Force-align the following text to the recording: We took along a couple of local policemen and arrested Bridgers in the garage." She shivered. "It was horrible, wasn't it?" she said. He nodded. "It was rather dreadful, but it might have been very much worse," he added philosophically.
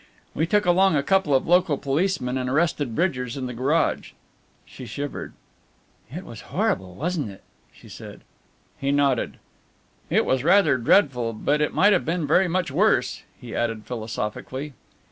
We 0.33 0.47
took 0.47 0.65
along 0.65 0.95
a 0.95 1.03
couple 1.03 1.35
of 1.35 1.47
local 1.47 1.77
policemen 1.77 2.35
and 2.35 2.49
arrested 2.49 2.95
Bridgers 2.95 3.37
in 3.37 3.45
the 3.45 3.53
garage." 3.53 4.13
She 4.65 4.87
shivered. 4.87 5.33
"It 6.11 6.23
was 6.25 6.41
horrible, 6.49 6.95
wasn't 6.95 7.29
it?" 7.29 7.43
she 7.71 7.87
said. 7.87 8.21
He 8.79 8.89
nodded. 8.91 9.37
"It 10.09 10.25
was 10.25 10.43
rather 10.43 10.77
dreadful, 10.79 11.33
but 11.33 11.61
it 11.61 11.75
might 11.75 11.93
have 11.93 12.03
been 12.03 12.25
very 12.25 12.47
much 12.47 12.71
worse," 12.71 13.21
he 13.39 13.55
added 13.55 13.85
philosophically. 13.85 14.73